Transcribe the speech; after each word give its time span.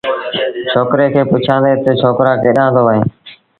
ڇوڪري 0.71 1.07
کآݩ 1.13 1.29
پڇيآݩدي 1.31 1.73
تا 1.83 1.91
ڇوڪرآ 2.01 2.33
ڪيڏآݩ 2.43 2.73
دو 2.75 2.81
وهيݩ 2.87 3.05